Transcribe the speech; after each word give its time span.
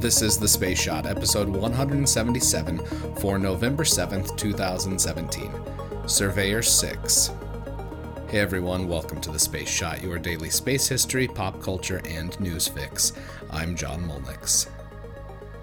This 0.00 0.22
is 0.22 0.38
The 0.38 0.48
Space 0.48 0.80
Shot, 0.80 1.04
episode 1.04 1.46
177 1.46 2.78
for 3.16 3.38
November 3.38 3.84
7th, 3.84 4.34
2017. 4.34 5.52
Surveyor 6.08 6.62
6. 6.62 7.30
Hey 8.28 8.38
everyone, 8.38 8.88
welcome 8.88 9.20
to 9.20 9.30
The 9.30 9.38
Space 9.38 9.68
Shot, 9.68 10.02
your 10.02 10.18
daily 10.18 10.48
space 10.48 10.88
history, 10.88 11.28
pop 11.28 11.60
culture, 11.60 12.00
and 12.06 12.40
news 12.40 12.66
fix. 12.66 13.12
I'm 13.50 13.76
John 13.76 14.08
Molnix. 14.08 14.70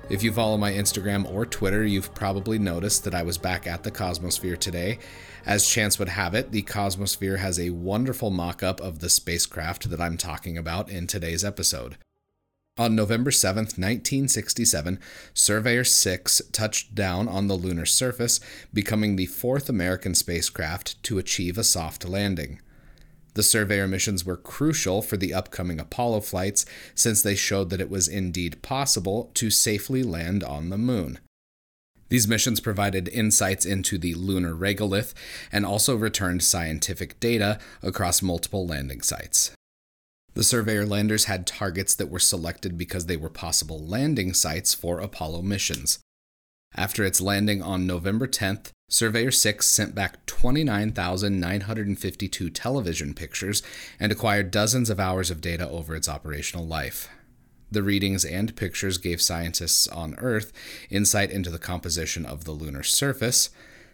If 0.08 0.22
you 0.22 0.32
follow 0.32 0.56
my 0.56 0.72
Instagram 0.72 1.28
or 1.34 1.48
Twitter, 1.48 1.84
you've 1.84 2.14
probably 2.14 2.60
noticed 2.60 3.06
that 3.06 3.16
I 3.16 3.24
was 3.24 3.40
back 3.40 3.66
at 3.66 3.82
the 3.82 3.92
Cosmosphere 3.92 4.60
today. 4.60 5.00
As 5.48 5.68
chance 5.68 5.98
would 5.98 6.10
have 6.10 6.36
it, 6.36 6.52
the 6.52 6.62
Cosmosphere 6.62 7.40
has 7.40 7.60
a 7.60 7.72
wonderful 7.72 8.30
mock 8.30 8.62
up 8.62 8.82
of 8.82 9.00
the 9.00 9.10
spacecraft 9.10 9.90
that 9.90 10.00
I'm 10.00 10.16
talking 10.16 10.60
about 10.60 10.92
in 10.92 11.08
today's 11.08 11.44
episode. 11.44 11.98
On 12.80 12.96
November 12.96 13.32
7, 13.32 13.64
1967, 13.64 15.00
Surveyor 15.34 15.84
6 15.84 16.42
touched 16.52 16.94
down 16.94 17.28
on 17.28 17.48
the 17.48 17.56
lunar 17.56 17.88
surface, 17.88 18.40
becoming 18.72 19.16
the 19.16 19.26
fourth 19.26 19.68
American 19.68 20.14
spacecraft 20.14 21.02
to 21.02 21.18
achieve 21.18 21.58
a 21.58 21.64
soft 21.64 22.08
landing. 22.08 22.62
The 23.34 23.42
Surveyor 23.42 23.88
missions 23.88 24.26
were 24.26 24.38
crucial 24.38 25.02
for 25.02 25.18
the 25.18 25.34
upcoming 25.34 25.80
Apollo 25.80 26.22
flights 26.22 26.68
since 26.94 27.24
they 27.24 27.36
showed 27.36 27.72
that 27.72 27.82
it 27.82 27.90
was 27.90 28.08
indeed 28.08 28.62
possible 28.62 29.32
to 29.34 29.50
safely 29.50 30.04
land 30.04 30.44
on 30.44 30.70
the 30.70 30.78
moon. 30.78 31.18
These 32.10 32.28
missions 32.28 32.60
provided 32.60 33.08
insights 33.10 33.66
into 33.66 33.98
the 33.98 34.14
lunar 34.14 34.54
regolith 34.54 35.14
and 35.52 35.66
also 35.66 35.96
returned 35.96 36.44
scientific 36.44 37.20
data 37.20 37.60
across 37.82 38.22
multiple 38.22 38.68
landing 38.68 39.02
sites. 39.02 39.52
The 40.38 40.44
Surveyor 40.44 40.86
landers 40.86 41.26
had 41.26 41.48
targets 41.48 41.96
that 41.96 42.12
were 42.12 42.20
selected 42.20 42.78
because 42.78 43.08
they 43.08 43.18
were 43.18 43.28
possible 43.28 43.84
landing 43.84 44.36
sites 44.36 44.76
for 44.76 45.00
Apollo 45.00 45.42
missions. 45.42 45.98
After 46.76 47.04
its 47.04 47.20
landing 47.20 47.64
on 47.64 47.88
November 47.88 48.28
10th, 48.28 48.70
Surveyor 48.88 49.32
6 49.32 49.66
sent 49.66 49.96
back 49.96 50.24
29,952 50.28 52.52
television 52.52 53.16
pictures 53.16 53.64
and 54.00 54.12
acquired 54.12 54.52
dozens 54.52 54.92
of 54.92 55.00
hours 55.00 55.32
of 55.32 55.42
data 55.42 55.68
over 55.68 55.96
its 55.96 56.08
operational 56.08 56.68
life. 56.68 57.10
The 57.72 57.82
readings 57.82 58.24
and 58.24 58.56
pictures 58.56 59.00
gave 59.00 59.24
scientists 59.24 59.88
on 59.88 60.14
Earth 60.20 60.54
insight 60.92 61.32
into 61.32 61.50
the 61.50 61.58
composition 61.58 62.28
of 62.28 62.44
the 62.44 62.52
lunar 62.52 62.84
surface, 62.84 63.50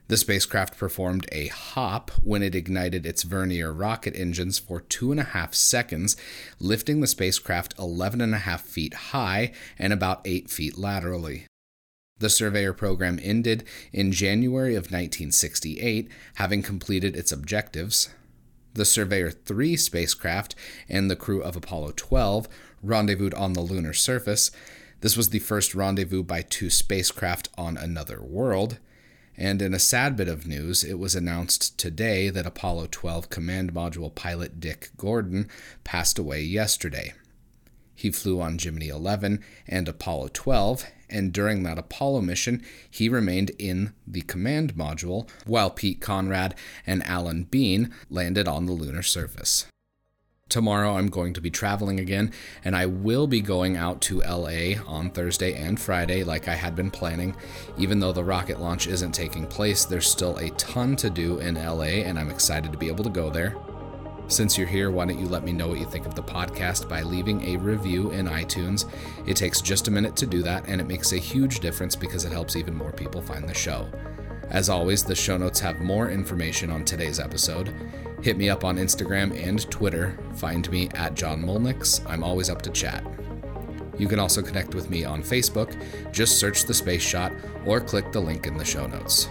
the 0.08 0.18
spacecraft 0.18 0.78
performed 0.78 1.28
a 1.32 1.48
hop 1.48 2.12
when 2.24 2.44
it 2.44 2.56
ignited 2.56 3.06
its 3.06 3.24
Vernier 3.24 3.72
rocket 3.72 4.16
engines 4.16 4.60
for 4.60 4.82
two 4.82 5.12
and 5.12 5.20
a 5.20 5.24
half 5.24 5.54
seconds, 5.54 6.18
lifting 6.60 7.00
the 7.00 7.08
spacecraft 7.08 7.74
11 7.80 8.20
and 8.20 8.36
a 8.36 8.40
half 8.40 8.62
feet 8.62 8.94
high 8.94 9.54
and 9.80 9.94
about 9.94 10.22
8 10.26 10.50
feet 10.50 10.78
laterally. 10.78 11.48
The 12.20 12.30
Surveyor 12.30 12.74
program 12.74 13.20
ended 13.22 13.64
in 13.92 14.12
January 14.12 14.76
of 14.76 14.92
1968, 14.92 16.10
having 16.36 16.62
completed 16.62 17.16
its 17.16 17.32
objectives. 17.32 18.10
The 18.74 18.86
Surveyor 18.86 19.32
3 19.32 19.76
spacecraft 19.76 20.56
and 20.90 21.10
the 21.10 21.16
crew 21.16 21.42
of 21.42 21.56
Apollo 21.56 21.94
12 21.96 22.48
rendezvoused 22.82 23.34
on 23.34 23.54
the 23.54 23.62
lunar 23.62 23.94
surface. 23.94 24.52
This 25.02 25.18
was 25.18 25.30
the 25.30 25.40
first 25.40 25.76
rendezvous 25.76 26.24
by 26.24 26.42
two 26.42 26.70
spacecraft 26.70 27.50
on 27.58 27.78
another 27.78 28.22
world. 28.22 28.80
And 29.38 29.62
in 29.62 29.74
a 29.74 29.80
sad 29.80 30.16
bit 30.16 30.28
of 30.28 30.48
news, 30.48 30.84
it 30.84 31.00
was 31.00 31.16
announced 31.16 31.78
today 31.78 32.30
that 32.30 32.46
Apollo 32.46 32.90
12 32.92 33.30
command 33.30 33.74
module 33.74 34.14
pilot 34.14 34.60
Dick 34.60 34.92
Gordon 34.98 35.50
passed 35.84 36.20
away 36.20 36.42
yesterday. 36.42 37.14
He 37.96 38.12
flew 38.12 38.42
on 38.42 38.58
Gemini 38.58 38.90
11 38.90 39.44
and 39.68 39.88
Apollo 39.88 40.30
12, 40.34 40.86
and 41.10 41.32
during 41.32 41.64
that 41.64 41.78
Apollo 41.78 42.22
mission, 42.22 42.64
he 42.90 43.08
remained 43.08 43.52
in 43.60 43.94
the 44.06 44.22
command 44.22 44.76
module 44.76 45.30
while 45.46 45.70
Pete 45.70 46.02
Conrad 46.02 46.56
and 46.86 47.04
Alan 47.04 47.44
Bean 47.44 47.94
landed 48.10 48.48
on 48.48 48.66
the 48.66 48.72
lunar 48.72 49.04
surface. 49.04 49.66
Tomorrow 50.54 50.98
I'm 50.98 51.08
going 51.08 51.34
to 51.34 51.42
be 51.42 51.50
traveling 51.50 52.00
again, 52.00 52.32
and 52.64 52.76
I 52.76 52.86
will 52.86 53.26
be 53.26 53.42
going 53.42 53.76
out 53.76 54.02
to 54.02 54.20
LA 54.20 54.76
on 54.86 55.10
Thursday 55.10 55.56
and 55.56 55.82
Friday 55.82 56.24
like 56.24 56.48
I 56.48 56.54
had 56.54 56.76
been 56.76 56.92
planning. 56.92 57.36
Even 57.76 58.00
though 58.00 58.12
the 58.12 58.24
rocket 58.24 58.60
launch 58.60 58.86
isn't 58.86 59.14
taking 59.14 59.48
place, 59.48 59.84
there's 59.84 60.08
still 60.08 60.38
a 60.38 60.52
ton 60.52 60.96
to 60.98 61.10
do 61.10 61.40
in 61.40 61.56
LA, 61.56 62.04
and 62.06 62.20
I'm 62.20 62.30
excited 62.30 62.72
to 62.72 62.78
be 62.78 62.88
able 62.88 63.04
to 63.04 63.10
go 63.10 63.32
there. 63.32 63.56
Since 64.28 64.56
you're 64.56 64.68
here, 64.68 64.92
why 64.92 65.06
don't 65.06 65.20
you 65.20 65.28
let 65.28 65.44
me 65.44 65.54
know 65.54 65.70
what 65.70 65.80
you 65.80 65.88
think 65.88 66.06
of 66.06 66.14
the 66.14 66.22
podcast 66.22 66.88
by 66.88 67.02
leaving 67.02 67.42
a 67.48 67.58
review 67.58 68.12
in 68.12 68.28
iTunes? 68.28 68.88
It 69.26 69.36
takes 69.36 69.60
just 69.60 69.88
a 69.88 69.92
minute 69.92 70.16
to 70.18 70.28
do 70.28 70.44
that, 70.44 70.66
and 70.68 70.80
it 70.80 70.88
makes 70.88 71.14
a 71.14 71.18
huge 71.18 71.62
difference 71.62 71.96
because 71.96 72.26
it 72.26 72.32
helps 72.32 72.56
even 72.56 72.76
more 72.76 72.92
people 72.92 73.24
find 73.24 73.50
the 73.50 73.56
show. 73.56 73.88
As 74.50 74.70
always, 74.70 75.04
the 75.04 75.16
show 75.16 75.38
notes 75.38 75.60
have 75.60 75.82
more 75.82 76.10
information 76.10 76.70
on 76.70 76.86
today's 76.86 77.20
episode. 77.20 77.74
Hit 78.22 78.38
me 78.38 78.50
up 78.50 78.64
on 78.64 78.78
Instagram 78.78 79.36
and 79.36 79.70
Twitter. 79.70 80.18
Find 80.36 80.70
me 80.72 80.90
at 80.96 81.16
John 81.16 81.44
Molnix. 81.44 82.02
I'm 82.10 82.24
always 82.24 82.50
up 82.50 82.62
to 82.64 82.70
chat. 82.70 83.04
You 83.98 84.08
can 84.08 84.20
also 84.20 84.42
connect 84.42 84.76
with 84.76 84.90
me 84.90 85.06
on 85.06 85.22
Facebook. 85.22 85.76
Just 86.12 86.40
search 86.40 86.64
the 86.64 86.74
Space 86.74 87.02
Shot 87.02 87.32
or 87.66 87.80
click 87.80 88.12
the 88.12 88.20
link 88.20 88.48
in 88.48 88.58
the 88.58 88.66
show 88.66 88.88
notes. 88.88 89.30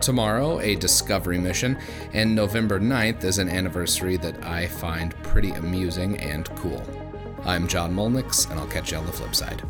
Tomorrow, 0.00 0.60
a 0.60 0.76
discovery 0.76 1.38
mission, 1.38 1.76
and 2.12 2.34
November 2.34 2.78
9th 2.78 3.24
is 3.24 3.38
an 3.38 3.48
anniversary 3.48 4.16
that 4.18 4.44
I 4.44 4.66
find 4.66 5.14
pretty 5.22 5.50
amusing 5.50 6.18
and 6.18 6.48
cool. 6.56 6.82
I'm 7.44 7.66
John 7.66 7.94
Molnix, 7.94 8.48
and 8.50 8.60
I'll 8.60 8.68
catch 8.68 8.92
you 8.92 8.98
on 8.98 9.06
the 9.06 9.12
flip 9.12 9.34
side. 9.34 9.62